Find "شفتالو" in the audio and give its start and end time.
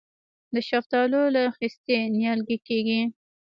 0.69-1.21